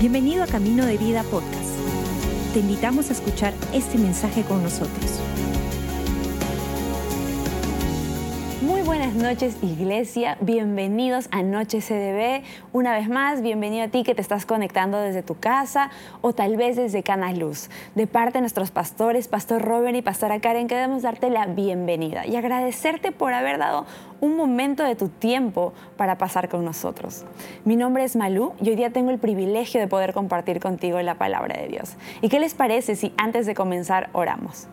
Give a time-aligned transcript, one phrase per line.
[0.00, 1.76] Bienvenido a Camino de Vida Podcast.
[2.54, 5.20] Te invitamos a escuchar este mensaje con nosotros.
[8.90, 12.42] Buenas noches Iglesia, bienvenidos a Noche CDB.
[12.72, 16.56] Una vez más, bienvenido a ti que te estás conectando desde tu casa o tal
[16.56, 17.70] vez desde Canas Luz.
[17.94, 22.34] De parte de nuestros pastores, Pastor Robert y Pastora Karen, queremos darte la bienvenida y
[22.34, 23.86] agradecerte por haber dado
[24.20, 27.24] un momento de tu tiempo para pasar con nosotros.
[27.64, 31.14] Mi nombre es Malú y hoy día tengo el privilegio de poder compartir contigo la
[31.14, 31.94] palabra de Dios.
[32.22, 34.66] ¿Y qué les parece si antes de comenzar oramos?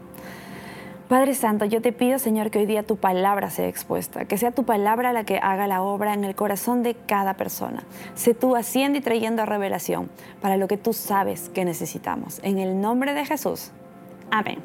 [1.07, 4.51] Padre Santo, yo te pido, Señor, que hoy día tu palabra sea expuesta, que sea
[4.51, 7.85] tu palabra la que haga la obra en el corazón de cada persona.
[8.13, 10.09] Sé tú haciendo y trayendo revelación
[10.41, 12.41] para lo que tú sabes que necesitamos.
[12.43, 13.71] En el nombre de Jesús.
[14.31, 14.57] Amén.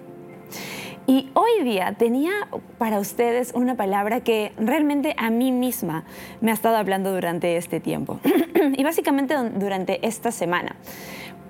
[1.06, 2.32] Y hoy día tenía
[2.78, 6.04] para ustedes una palabra que realmente a mí misma
[6.40, 8.18] me ha estado hablando durante este tiempo
[8.76, 10.74] y básicamente durante esta semana.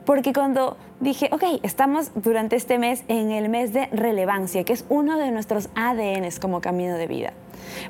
[0.05, 4.85] Porque cuando dije, ok, estamos durante este mes en el mes de relevancia, que es
[4.89, 7.33] uno de nuestros ADNs como camino de vida.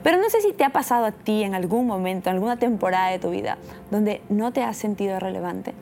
[0.02, 3.10] Pero no sé si te ha pasado a ti en algún momento, en alguna temporada
[3.10, 3.56] de tu vida,
[3.90, 5.74] donde no te has sentido relevante,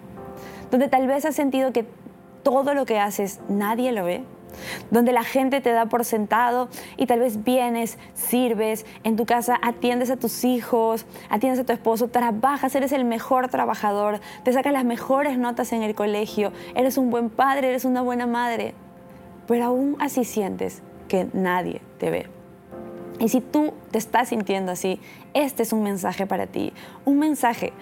[0.71, 1.85] donde tal vez has sentido que
[2.43, 4.23] todo lo que haces nadie lo ve,
[4.91, 9.59] donde la gente te da por sentado y tal vez vienes, sirves, en tu casa
[9.63, 14.73] atiendes a tus hijos, atiendes a tu esposo, trabajas, eres el mejor trabajador, te sacas
[14.73, 18.75] las mejores notas en el colegio, eres un buen padre, eres una buena madre,
[19.47, 22.27] pero aún así sientes que nadie te ve.
[23.19, 24.99] Y si tú te estás sintiendo así,
[25.35, 26.73] este es un mensaje para ti,
[27.05, 27.73] un mensaje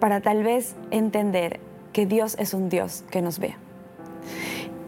[0.00, 1.60] para tal vez entender
[1.92, 3.56] que Dios es un Dios que nos ve.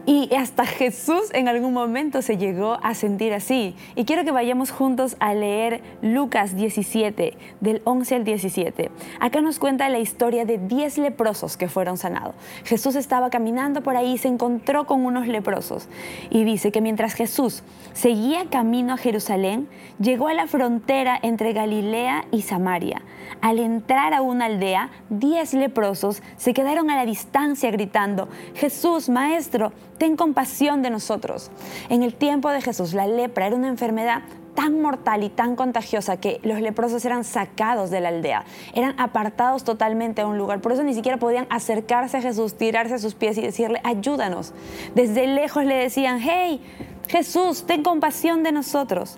[0.05, 3.73] Y hasta Jesús en algún momento se llegó a sentir así.
[3.95, 8.91] Y quiero que vayamos juntos a leer Lucas 17, del 11 al 17.
[9.21, 12.35] Acá nos cuenta la historia de 10 leprosos que fueron sanados.
[12.65, 15.87] Jesús estaba caminando por ahí y se encontró con unos leprosos.
[16.29, 17.63] Y dice que mientras Jesús
[17.93, 19.69] seguía camino a Jerusalén,
[19.99, 23.01] llegó a la frontera entre Galilea y Samaria.
[23.39, 29.71] Al entrar a una aldea, 10 leprosos se quedaron a la distancia gritando, Jesús, Maestro,
[29.97, 31.51] ten compasión de nosotros.
[31.89, 34.23] En el tiempo de Jesús, la lepra era una enfermedad
[34.55, 39.63] tan mortal y tan contagiosa que los leprosos eran sacados de la aldea, eran apartados
[39.63, 40.61] totalmente a un lugar.
[40.61, 44.53] Por eso ni siquiera podían acercarse a Jesús, tirarse a sus pies y decirle, ayúdanos.
[44.95, 46.61] Desde lejos le decían, hey,
[47.07, 49.17] Jesús, ten compasión de nosotros.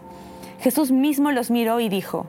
[0.59, 2.27] Jesús mismo los miró y dijo,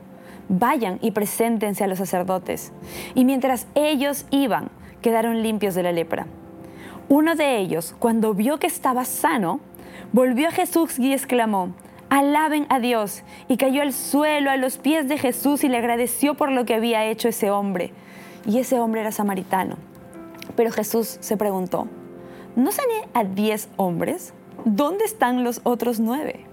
[0.49, 2.71] vayan y preséntense a los sacerdotes.
[3.15, 4.69] Y mientras ellos iban,
[5.01, 6.27] quedaron limpios de la lepra.
[7.09, 9.61] Uno de ellos, cuando vio que estaba sano,
[10.11, 11.73] volvió a Jesús y exclamó,
[12.09, 16.35] alaben a Dios, y cayó al suelo a los pies de Jesús y le agradeció
[16.35, 17.93] por lo que había hecho ese hombre.
[18.45, 19.77] Y ese hombre era samaritano.
[20.57, 21.87] Pero Jesús se preguntó,
[22.57, 24.33] ¿no sané a diez hombres?
[24.65, 26.45] ¿Dónde están los otros nueve?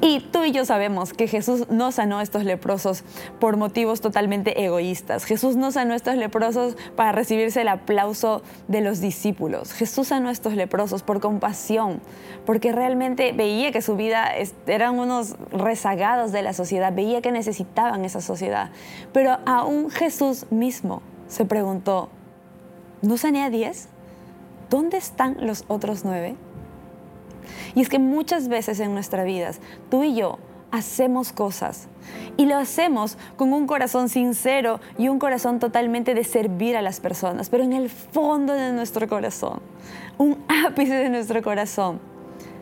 [0.00, 3.04] Y tú y yo sabemos que Jesús no sanó a estos leprosos
[3.38, 5.24] por motivos totalmente egoístas.
[5.24, 9.72] Jesús no sanó a estos leprosos para recibirse el aplauso de los discípulos.
[9.72, 12.00] Jesús sanó a estos leprosos por compasión,
[12.46, 14.30] porque realmente veía que su vida
[14.66, 18.70] eran unos rezagados de la sociedad, veía que necesitaban esa sociedad.
[19.12, 22.08] Pero aún Jesús mismo se preguntó,
[23.02, 23.88] ¿no sané a diez?
[24.70, 26.36] ¿Dónde están los otros nueve?
[27.74, 30.38] Y es que muchas veces en nuestras vidas, tú y yo
[30.70, 31.88] hacemos cosas.
[32.36, 37.00] Y lo hacemos con un corazón sincero y un corazón totalmente de servir a las
[37.00, 39.60] personas, pero en el fondo de nuestro corazón,
[40.18, 42.00] un ápice de nuestro corazón,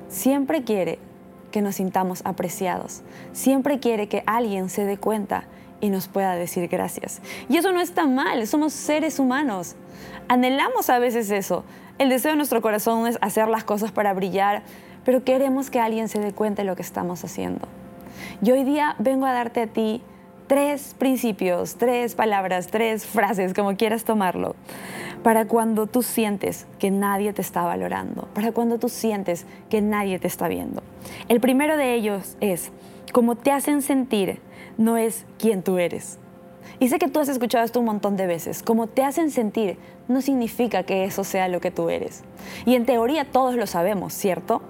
[0.08, 0.98] siempre quiere
[1.50, 5.44] que nos sintamos apreciados, siempre quiere que alguien se dé cuenta
[5.80, 7.20] y nos pueda decir gracias.
[7.48, 9.76] Y eso no está mal, somos seres humanos.
[10.28, 11.64] Anhelamos a veces eso.
[11.98, 14.62] El deseo de nuestro corazón es hacer las cosas para brillar,
[15.04, 17.66] pero queremos que alguien se dé cuenta de lo que estamos haciendo.
[18.42, 20.02] Y hoy día vengo a darte a ti
[20.48, 24.56] tres principios, tres palabras, tres frases, como quieras tomarlo,
[25.22, 30.18] para cuando tú sientes que nadie te está valorando, para cuando tú sientes que nadie
[30.18, 30.82] te está viendo.
[31.28, 32.70] El primero de ellos es,
[33.12, 34.40] como te hacen sentir,
[34.78, 36.18] no es quien tú eres.
[36.80, 38.62] Y sé que tú has escuchado esto un montón de veces.
[38.62, 39.76] Como te hacen sentir,
[40.06, 42.22] no significa que eso sea lo que tú eres.
[42.64, 44.62] Y en teoría todos lo sabemos, ¿cierto?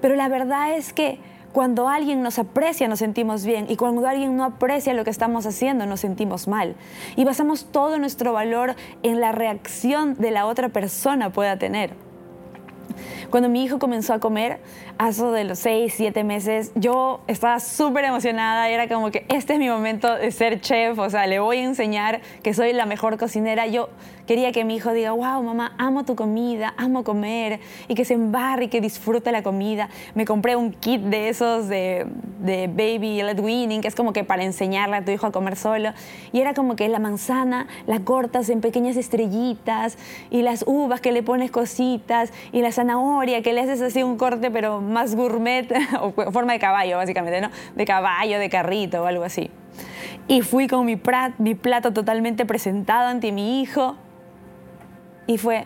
[0.00, 1.18] Pero la verdad es que
[1.52, 5.46] cuando alguien nos aprecia nos sentimos bien y cuando alguien no aprecia lo que estamos
[5.46, 6.74] haciendo nos sentimos mal.
[7.16, 11.94] Y basamos todo nuestro valor en la reacción de la otra persona pueda tener.
[13.30, 14.60] Cuando mi hijo comenzó a comer,
[14.98, 19.54] a eso de los seis, siete meses, yo estaba súper emocionada, era como que este
[19.54, 22.86] es mi momento de ser chef, o sea, le voy a enseñar que soy la
[22.86, 23.66] mejor cocinera.
[23.66, 23.88] Yo
[24.26, 28.14] quería que mi hijo diga, wow, mamá, amo tu comida, amo comer, y que se
[28.14, 29.88] embarre y que disfrute la comida.
[30.14, 32.06] Me compré un kit de esos de,
[32.40, 35.56] de baby led weaning, que es como que para enseñarle a tu hijo a comer
[35.56, 35.90] solo,
[36.32, 39.98] y era como que la manzana la cortas en pequeñas estrellitas,
[40.30, 44.16] y las uvas que le pones cositas, y la zanahoria que le haces así un
[44.16, 45.66] corte, pero más gourmet,
[46.00, 47.50] o forma de caballo, básicamente, ¿no?
[47.74, 49.50] De caballo, de carrito o algo así.
[50.28, 51.00] Y fui con mi,
[51.38, 53.96] mi plato totalmente presentado ante mi hijo.
[55.26, 55.64] Y fue,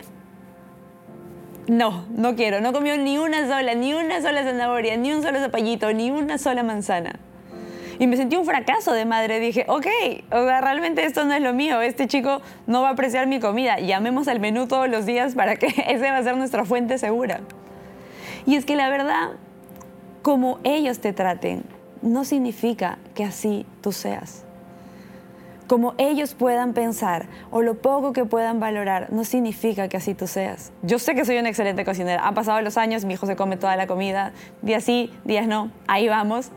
[1.67, 2.61] no, no quiero.
[2.61, 6.37] No comió ni una sola, ni una sola zanahoria, ni un solo zapallito, ni una
[6.37, 7.19] sola manzana.
[7.99, 9.41] Y me sentí un fracaso de madre.
[9.41, 9.85] Dije, ok,
[10.31, 11.81] o sea, realmente esto no es lo mío.
[11.81, 13.77] Este chico no va a apreciar mi comida.
[13.79, 17.41] Llamemos al menú todos los días para que ese va a ser nuestra fuente segura.
[18.45, 19.31] Y es que la verdad,
[20.21, 21.63] como ellos te traten,
[22.01, 24.45] no significa que así tú seas.
[25.67, 30.25] Como ellos puedan pensar o lo poco que puedan valorar, no significa que así tú
[30.25, 30.71] seas.
[30.81, 32.25] Yo sé que soy una excelente cocinera.
[32.25, 34.31] Han pasado los años, mi hijo se come toda la comida,
[34.63, 36.51] días sí, días no, ahí vamos.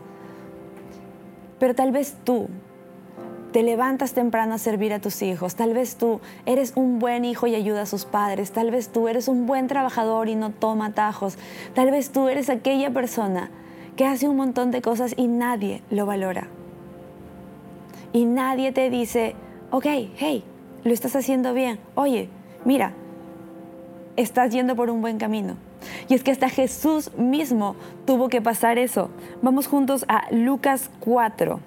[1.63, 2.49] Pero tal vez tú
[3.53, 7.47] te levantas temprano a servir a tus hijos, tal vez tú eres un buen hijo
[7.47, 10.87] y ayuda a sus padres, tal vez tú eres un buen trabajador y no toma
[10.87, 11.37] atajos,
[11.73, 13.49] tal vez tú eres aquella persona
[13.95, 16.49] que hace un montón de cosas y nadie lo valora.
[18.11, 19.33] Y nadie te dice,
[19.71, 19.85] ok,
[20.17, 20.43] hey,
[20.83, 22.27] lo estás haciendo bien, oye,
[22.65, 22.91] mira,
[24.15, 25.55] estás yendo por un buen camino.
[26.07, 27.75] Y es que hasta Jesús mismo
[28.05, 29.09] tuvo que pasar eso.
[29.41, 31.59] Vamos juntos a Lucas 4,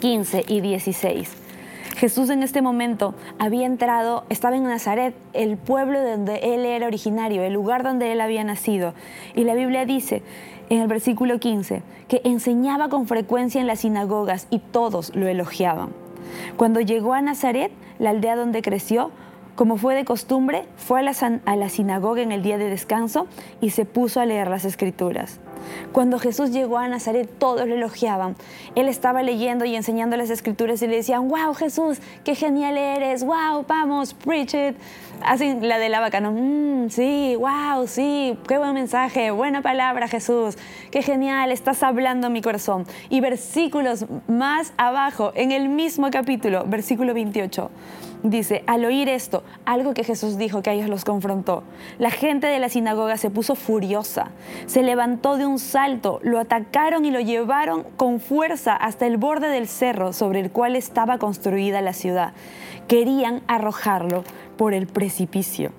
[0.00, 1.46] 15 y 16.
[1.96, 7.42] Jesús en este momento había entrado, estaba en Nazaret, el pueblo donde él era originario,
[7.42, 8.92] el lugar donde él había nacido.
[9.34, 10.22] Y la Biblia dice
[10.68, 15.90] en el versículo 15, que enseñaba con frecuencia en las sinagogas y todos lo elogiaban.
[16.56, 19.10] Cuando llegó a Nazaret, la aldea donde creció,
[19.56, 23.26] como fue de costumbre, fue a la, a la, sinagoga en el día de descanso
[23.60, 25.40] y se puso a leer las escrituras.
[25.92, 28.36] Cuando Jesús llegó a Nazaret, todos lo elogiaban.
[28.74, 33.24] Él estaba leyendo y enseñando las escrituras y le decían, wow Jesús, qué genial eres,
[33.24, 34.76] wow, vamos, preach it.
[35.22, 36.32] Así la de la vaca, ¿no?
[36.32, 40.58] Mm, sí, wow, sí, qué buen mensaje, buena palabra Jesús,
[40.90, 42.84] qué genial, estás hablando mi corazón.
[43.08, 47.70] Y versículos más abajo, en el mismo capítulo, versículo 28.
[48.22, 51.62] Dice, al oír esto, algo que Jesús dijo que a ellos los confrontó,
[51.98, 54.30] la gente de la sinagoga se puso furiosa,
[54.66, 59.48] se levantó de un salto, lo atacaron y lo llevaron con fuerza hasta el borde
[59.48, 62.34] del cerro sobre el cual estaba construida la ciudad.
[62.88, 64.22] Querían arrojarlo
[64.58, 65.72] por el precipicio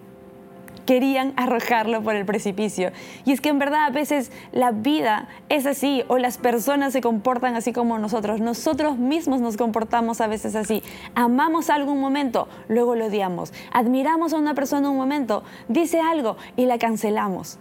[0.86, 2.92] querían arrojarlo por el precipicio.
[3.26, 7.02] Y es que en verdad a veces la vida es así o las personas se
[7.02, 8.40] comportan así como nosotros.
[8.40, 10.82] Nosotros mismos nos comportamos a veces así.
[11.14, 13.52] Amamos algo un momento, luego lo odiamos.
[13.74, 17.60] Admiramos a una persona un momento, dice algo y la cancelamos.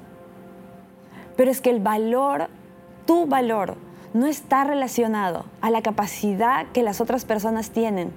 [1.36, 2.48] Pero es que el valor,
[3.06, 3.76] tu valor,
[4.14, 8.12] no está relacionado a la capacidad que las otras personas tienen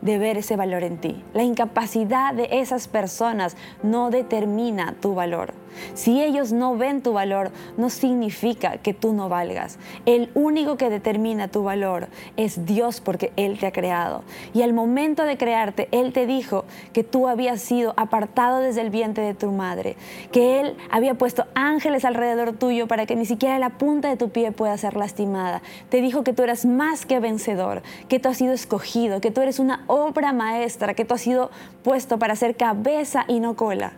[0.00, 1.24] de ver ese valor en ti.
[1.32, 5.54] La incapacidad de esas personas no determina tu valor.
[5.94, 9.78] Si ellos no ven tu valor, no significa que tú no valgas.
[10.06, 14.22] El único que determina tu valor es Dios porque Él te ha creado.
[14.54, 18.90] Y al momento de crearte, Él te dijo que tú habías sido apartado desde el
[18.90, 19.96] vientre de tu madre,
[20.30, 24.30] que Él había puesto ángeles alrededor tuyo para que ni siquiera la punta de tu
[24.30, 25.62] pie pueda ser lastimada.
[25.88, 29.40] Te dijo que tú eras más que vencedor, que tú has sido escogido, que tú
[29.40, 31.50] eres una obra maestra, que tú has sido
[31.82, 33.92] puesto para ser cabeza y no cola.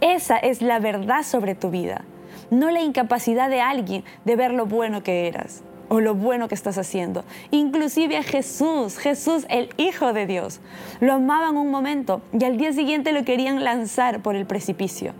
[0.00, 2.04] Esa es la verdad sobre tu vida,
[2.50, 6.54] no la incapacidad de alguien de ver lo bueno que eras o lo bueno que
[6.54, 7.24] estás haciendo.
[7.50, 10.60] Inclusive a Jesús, Jesús el Hijo de Dios.
[11.00, 15.12] Lo amaban un momento y al día siguiente lo querían lanzar por el precipicio.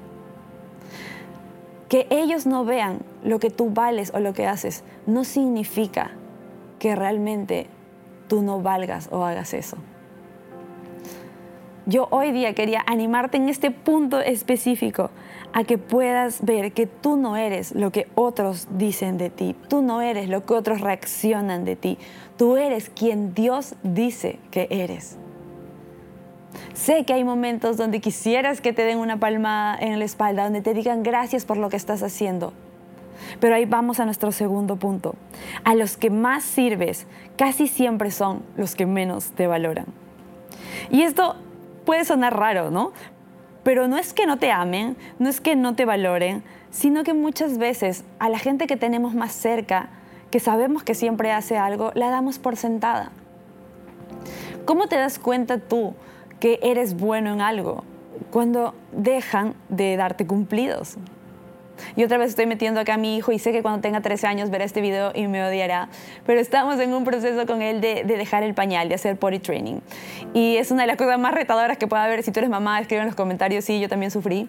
[1.89, 6.11] Que ellos no vean lo que tú vales o lo que haces no significa
[6.81, 7.69] que realmente
[8.29, 9.79] tú no valgas o hagas eso
[11.87, 15.11] yo hoy día quería animarte en este punto específico
[15.53, 19.83] a que puedas ver que tú no eres lo que otros dicen de ti, tú
[19.83, 21.97] no eres lo que otros reaccionan de ti,
[22.37, 25.17] tú eres quien Dios dice que eres.
[26.75, 30.63] Sé que hay momentos donde quisieras que te den una palmada en la espalda, donde
[30.63, 32.53] te digan gracias por lo que estás haciendo.
[33.41, 35.15] Pero ahí vamos a nuestro segundo punto.
[35.65, 39.87] A los que más sirves casi siempre son los que menos te valoran.
[40.91, 41.37] Y esto
[41.87, 42.93] puede sonar raro, ¿no?
[43.63, 47.15] Pero no es que no te amen, no es que no te valoren, sino que
[47.15, 49.89] muchas veces a la gente que tenemos más cerca,
[50.31, 53.13] que sabemos que siempre hace algo, la damos por sentada.
[54.67, 55.95] ¿Cómo te das cuenta tú
[56.41, 57.85] que eres bueno en algo?
[58.31, 60.97] Cuando dejan de darte cumplidos.
[61.97, 64.27] Y otra vez estoy metiendo acá a mi hijo y sé que cuando tenga 13
[64.27, 65.89] años verá este video y me odiará.
[66.25, 69.81] Pero estamos en un proceso con él de, dejar el pañal, de hacer potty training.
[70.35, 72.23] Y es una de las cosas más retadoras que pueda haber.
[72.23, 74.49] Si tú eres mamá, escribe en los comentarios, sí, yo también sufrí.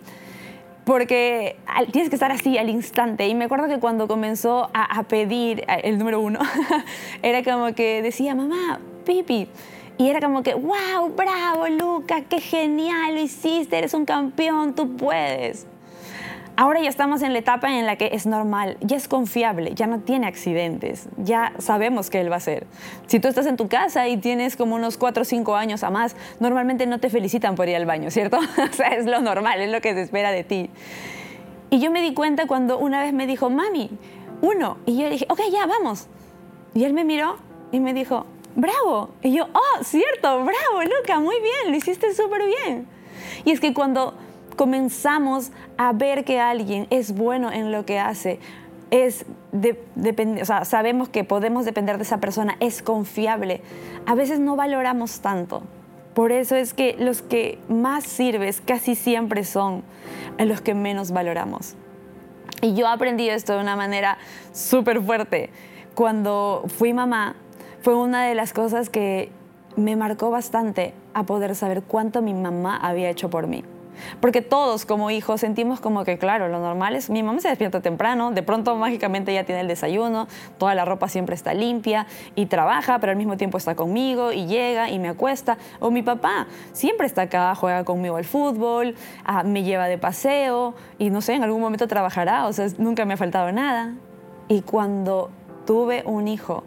[0.86, 1.58] Porque
[1.92, 3.28] tienes que estar así al instante.
[3.28, 6.40] Y me acuerdo que cuando comenzó a, a pedir el número uno,
[7.22, 9.50] era como que decía, mamá, pipi.
[9.98, 14.96] Y era como que, wow, bravo, Luca, qué genial lo hiciste, eres un campeón, tú
[14.96, 15.66] puedes.
[16.60, 19.86] Ahora ya estamos en la etapa en la que es normal, ya es confiable, ya
[19.86, 22.66] no tiene accidentes, ya sabemos que él va a ser.
[23.06, 25.92] Si tú estás en tu casa y tienes como unos 4 o 5 años a
[25.92, 28.40] más, normalmente no te felicitan por ir al baño, ¿cierto?
[28.72, 30.72] o sea, es lo normal, es lo que se espera de ti.
[31.70, 33.92] Y yo me di cuenta cuando una vez me dijo, mami,
[34.42, 34.78] uno.
[34.88, 36.08] Y yo dije, ok, ya, vamos.
[36.74, 37.38] Y él me miró
[37.72, 39.12] y me dijo, bravo.
[39.22, 42.88] Y yo, oh, cierto, bravo, Luca, muy bien, lo hiciste súper bien.
[43.46, 44.16] Y es que cuando
[44.58, 48.40] comenzamos a ver que alguien es bueno en lo que hace,
[48.92, 49.26] es
[50.44, 53.62] sea, sabemos que podemos depender de esa persona, es confiable,
[54.06, 55.64] a veces no valoramos tanto.
[56.14, 59.84] Por eso es que los que más sirves casi siempre son
[60.40, 61.76] los que menos valoramos.
[62.62, 64.18] Y yo aprendí esto de una manera
[64.52, 65.52] súper fuerte.
[65.94, 67.36] Cuando fui mamá,
[67.84, 69.30] fue una de las cosas que
[69.76, 73.64] me marcó bastante a poder saber cuánto mi mamá había hecho por mí.
[74.22, 77.82] Porque todos como hijos sentimos como que, claro, lo normal es, mi mamá se despierta
[77.82, 80.28] temprano, de pronto mágicamente ya tiene el desayuno,
[80.58, 84.46] toda la ropa siempre está limpia y trabaja, pero al mismo tiempo está conmigo y
[84.46, 85.58] llega y me acuesta.
[85.80, 90.76] O mi papá siempre está acá, juega conmigo al fútbol, ah, me lleva de paseo
[90.98, 93.96] y no sé, en algún momento trabajará, o sea, nunca me ha faltado nada.
[94.48, 95.30] Y cuando
[95.66, 96.64] tuve un hijo,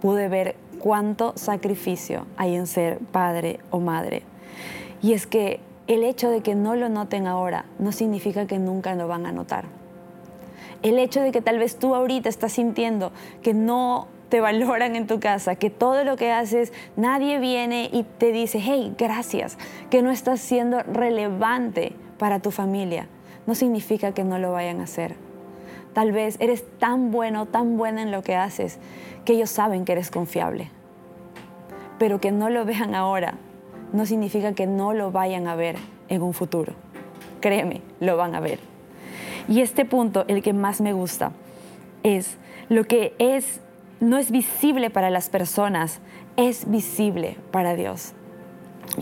[0.00, 4.22] pude ver cuánto sacrificio hay en ser padre o madre.
[5.02, 8.94] Y es que el hecho de que no lo noten ahora no significa que nunca
[8.94, 9.64] lo van a notar.
[10.82, 13.10] El hecho de que tal vez tú ahorita estás sintiendo
[13.42, 18.02] que no te valoran en tu casa, que todo lo que haces, nadie viene y
[18.04, 19.56] te dice, hey, gracias,
[19.90, 23.08] que no estás siendo relevante para tu familia,
[23.46, 25.16] no significa que no lo vayan a hacer.
[25.94, 28.78] Tal vez eres tan bueno, tan buena en lo que haces,
[29.24, 30.70] que ellos saben que eres confiable.
[31.98, 33.38] Pero que no lo vean ahora
[33.92, 35.76] no significa que no lo vayan a ver
[36.08, 36.74] en un futuro.
[37.40, 38.58] Créeme, lo van a ver.
[39.48, 41.32] Y este punto, el que más me gusta,
[42.02, 42.36] es
[42.68, 43.60] lo que es
[44.00, 46.00] no es visible para las personas,
[46.36, 48.12] es visible para Dios.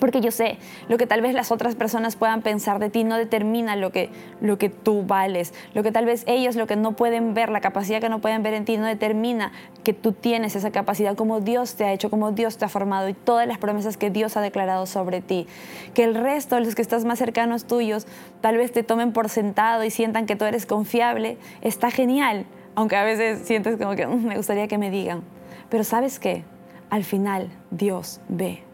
[0.00, 3.16] Porque yo sé, lo que tal vez las otras personas puedan pensar de ti no
[3.16, 5.54] determina lo que, lo que tú vales.
[5.74, 8.42] Lo que tal vez ellos, lo que no pueden ver, la capacidad que no pueden
[8.42, 9.52] ver en ti, no determina
[9.84, 13.08] que tú tienes esa capacidad, como Dios te ha hecho, como Dios te ha formado
[13.08, 15.46] y todas las promesas que Dios ha declarado sobre ti.
[15.94, 18.06] Que el resto, los que estás más cercanos tuyos,
[18.40, 22.44] tal vez te tomen por sentado y sientan que tú eres confiable, está genial.
[22.74, 25.22] Aunque a veces sientes como que mm, me gustaría que me digan.
[25.70, 26.44] Pero ¿sabes qué?
[26.90, 28.65] Al final Dios ve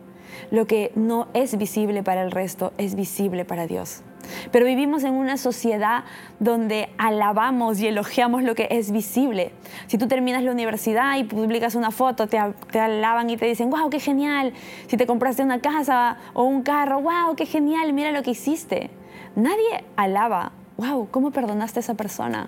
[0.51, 4.03] lo que no es visible para el resto es visible para Dios.
[4.51, 6.05] Pero vivimos en una sociedad
[6.39, 9.53] donde alabamos y elogiamos lo que es visible.
[9.87, 13.91] Si tú terminas la universidad y publicas una foto, te, alaban y te dicen, wow,
[13.91, 14.53] qué genial.
[14.87, 18.91] Si te compraste una casa o un carro, wow, qué genial, mira lo que hiciste.
[19.35, 22.47] Nadie alaba, wow, ¿cómo perdonaste a esa persona?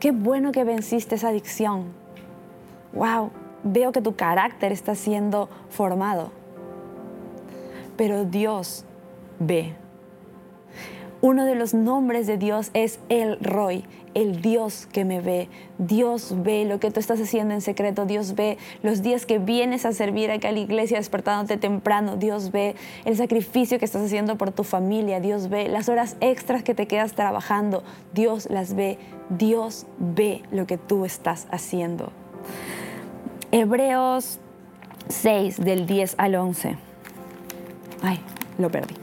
[0.00, 1.92] Qué bueno que venciste esa adicción.
[2.92, 3.30] Wow,
[3.62, 6.41] veo que tu carácter está siendo formado
[8.02, 8.84] pero Dios
[9.38, 9.74] ve.
[11.20, 15.48] Uno de los nombres de Dios es el Roy, el Dios que me ve.
[15.78, 18.04] Dios ve lo que tú estás haciendo en secreto.
[18.04, 22.16] Dios ve los días que vienes a servir acá a la iglesia despertándote temprano.
[22.16, 25.20] Dios ve el sacrificio que estás haciendo por tu familia.
[25.20, 27.84] Dios ve las horas extras que te quedas trabajando.
[28.12, 28.98] Dios las ve.
[29.28, 32.10] Dios ve lo que tú estás haciendo.
[33.52, 34.40] Hebreos
[35.08, 36.91] 6 del 10 al 11.
[38.02, 38.20] Ay,
[38.58, 38.94] lo perdí.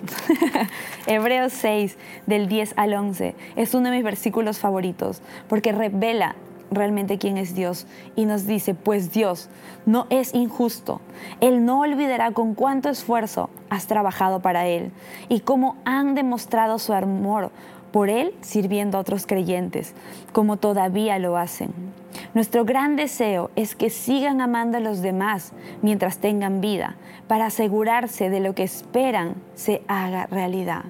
[1.07, 6.35] Hebreos 6, del 10 al 11, es uno de mis versículos favoritos porque revela
[6.71, 9.49] realmente quién es Dios y nos dice, pues Dios
[9.85, 11.01] no es injusto.
[11.41, 14.91] Él no olvidará con cuánto esfuerzo has trabajado para Él
[15.29, 17.51] y cómo han demostrado su amor
[17.91, 19.93] por Él sirviendo a otros creyentes,
[20.31, 21.73] como todavía lo hacen.
[22.33, 26.95] Nuestro gran deseo es que sigan amando a los demás mientras tengan vida,
[27.27, 30.85] para asegurarse de lo que esperan se haga realidad.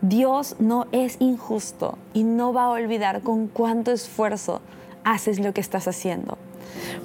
[0.00, 4.60] Dios no es injusto y no va a olvidar con cuánto esfuerzo
[5.04, 6.36] haces lo que estás haciendo.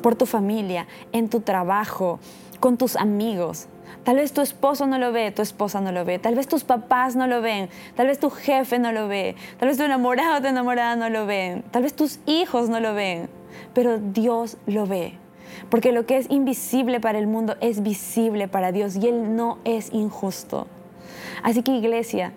[0.01, 2.19] Por tu familia, en tu trabajo,
[2.59, 3.67] con tus amigos.
[4.03, 6.63] Tal vez tu esposo no lo ve, tu esposa no lo ve, tal vez tus
[6.63, 10.37] papás no lo ven, tal vez tu jefe no lo ve, tal vez tu enamorado
[10.37, 13.29] o tu enamorada no lo ven, tal vez tus hijos no lo ven,
[13.73, 15.13] pero Dios lo ve.
[15.69, 19.57] Porque lo que es invisible para el mundo es visible para Dios y Él no
[19.63, 20.67] es injusto.
[21.43, 22.33] Así que iglesia,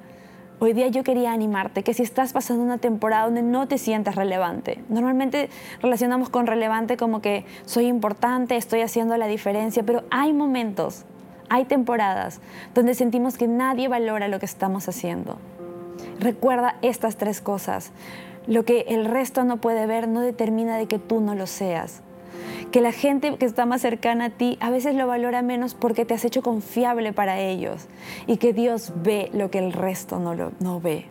[0.62, 4.14] Hoy día yo quería animarte que si estás pasando una temporada donde no te sientes
[4.14, 5.50] relevante, normalmente
[5.81, 11.05] relacionamos con relevante como que soy importante, estoy haciendo la diferencia, pero hay momentos,
[11.49, 12.41] hay temporadas
[12.76, 15.37] donde sentimos que nadie valora lo que estamos haciendo.
[16.21, 17.91] Recuerda estas tres cosas.
[18.47, 22.03] Lo que el resto no puede ver no determina de que tú no lo seas
[22.73, 26.05] que la gente que está más cercana a ti a veces lo valora menos porque
[26.05, 27.87] te has hecho confiable para ellos
[28.27, 31.05] y que Dios ve lo que el resto no, lo, no ve.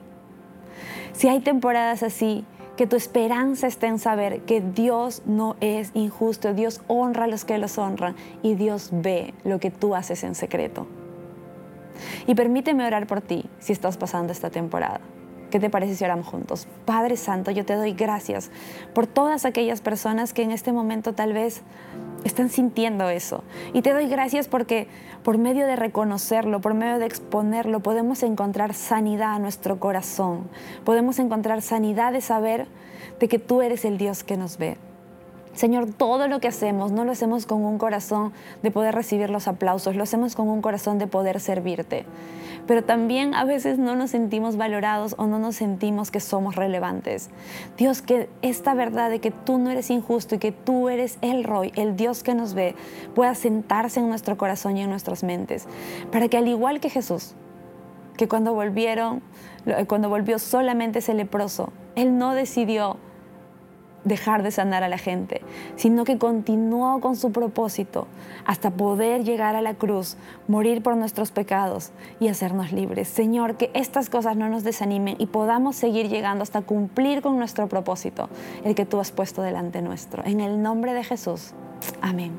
[1.14, 2.46] Si hay temporadas así,
[2.78, 7.46] que tu esperanza esté en saber que Dios no es injusto, Dios honra a los
[7.46, 10.88] que los honran y Dios ve lo que tú haces en secreto.
[12.26, 15.02] Y permíteme orar por ti si estás pasando esta temporada.
[15.52, 16.66] ¿Qué te parece si oramos juntos?
[16.86, 18.50] Padre Santo, yo te doy gracias
[18.94, 21.62] por todas aquellas personas que en este momento tal vez
[22.24, 23.44] están sintiendo eso.
[23.74, 24.88] Y te doy gracias porque
[25.24, 30.50] por medio de reconocerlo, por medio de exponerlo, podemos encontrar sanidad a nuestro corazón.
[30.86, 32.68] Podemos encontrar sanidad de saber
[33.20, 34.78] de que tú eres el Dios que nos ve.
[35.54, 38.32] Señor, todo lo que hacemos no lo hacemos con un corazón
[38.64, 42.06] de poder recibir los aplausos, lo hacemos con un corazón de poder servirte
[42.68, 47.30] pero también a veces no nos sentimos valorados o no nos sentimos que somos relevantes.
[47.78, 51.44] Dios, que esta verdad de que tú no eres injusto y que tú eres el
[51.44, 52.76] Roy, el Dios que nos ve,
[53.16, 55.68] pueda sentarse en nuestro corazón y en nuestras mentes,
[56.12, 57.34] para que al igual que Jesús,
[58.18, 59.22] que cuando volvieron,
[59.88, 62.98] cuando volvió solamente ese leproso, Él no decidió
[64.04, 65.42] dejar de sanar a la gente,
[65.76, 68.08] sino que continuó con su propósito
[68.46, 70.18] hasta poder llegar a la cruz,
[70.48, 73.08] morir por nuestros pecados y hacernos libres.
[73.08, 77.68] Señor, que estas cosas no nos desanimen y podamos seguir llegando hasta cumplir con nuestro
[77.68, 78.30] propósito,
[78.64, 80.24] el que tú has puesto delante nuestro.
[80.26, 81.54] En el nombre de Jesús.
[82.02, 82.32] Amén.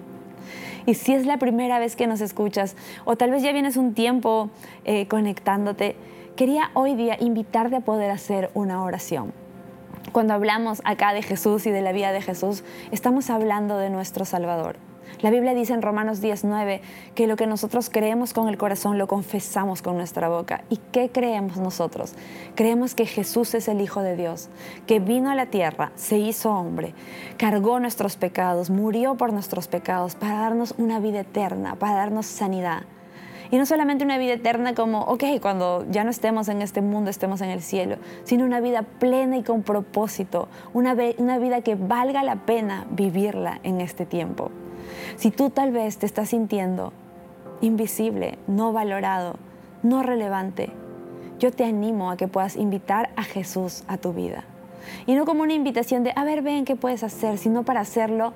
[0.87, 3.94] Y si es la primera vez que nos escuchas, o tal vez ya vienes un
[3.94, 4.50] tiempo
[4.84, 5.96] eh, conectándote,
[6.34, 9.32] quería hoy día invitarte a poder hacer una oración.
[10.10, 14.24] Cuando hablamos acá de Jesús y de la vida de Jesús, estamos hablando de nuestro
[14.24, 14.76] Salvador.
[15.22, 16.82] La Biblia dice en Romanos 19
[17.14, 20.64] que lo que nosotros creemos con el corazón lo confesamos con nuestra boca.
[20.68, 22.14] ¿Y qué creemos nosotros?
[22.56, 24.48] Creemos que Jesús es el Hijo de Dios,
[24.86, 26.94] que vino a la tierra, se hizo hombre,
[27.38, 32.82] cargó nuestros pecados, murió por nuestros pecados para darnos una vida eterna, para darnos sanidad.
[33.52, 37.10] Y no solamente una vida eterna como, ok, cuando ya no estemos en este mundo,
[37.10, 41.74] estemos en el cielo, sino una vida plena y con propósito, una, una vida que
[41.74, 44.50] valga la pena vivirla en este tiempo.
[45.16, 46.94] Si tú tal vez te estás sintiendo
[47.60, 49.36] invisible, no valorado,
[49.82, 50.70] no relevante,
[51.38, 54.44] yo te animo a que puedas invitar a Jesús a tu vida.
[55.06, 58.32] Y no como una invitación de, a ver, ven qué puedes hacer, sino para hacerlo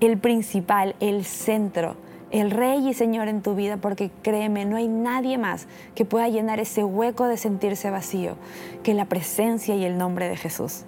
[0.00, 1.94] el principal, el centro
[2.30, 6.28] el Rey y Señor en tu vida, porque créeme, no hay nadie más que pueda
[6.28, 8.36] llenar ese hueco de sentirse vacío
[8.82, 10.84] que la presencia y el nombre de Jesús.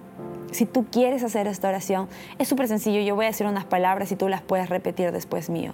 [0.52, 3.00] Si tú quieres hacer esta oración, es súper sencillo.
[3.00, 5.72] Yo voy a decir unas palabras y tú las puedes repetir después mío.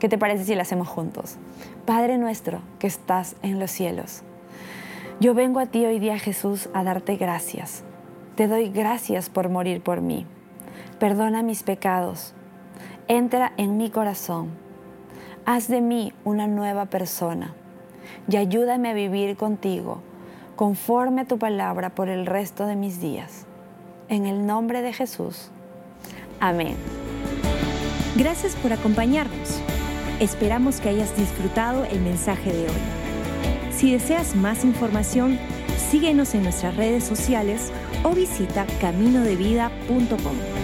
[0.00, 1.36] ¿Qué te parece si las hacemos juntos?
[1.84, 4.22] Padre nuestro que estás en los cielos.
[5.20, 7.82] Yo vengo a ti hoy día, Jesús, a darte gracias.
[8.34, 10.26] Te doy gracias por morir por mí.
[10.98, 12.32] Perdona mis pecados.
[13.08, 14.67] Entra en mi corazón
[15.50, 17.54] Haz de mí una nueva persona
[18.30, 20.02] y ayúdame a vivir contigo
[20.56, 23.46] conforme a tu palabra por el resto de mis días.
[24.10, 25.48] En el nombre de Jesús.
[26.38, 26.76] Amén.
[28.14, 29.58] Gracias por acompañarnos.
[30.20, 33.72] Esperamos que hayas disfrutado el mensaje de hoy.
[33.72, 35.38] Si deseas más información,
[35.90, 37.72] síguenos en nuestras redes sociales
[38.04, 40.57] o visita caminodevida.com.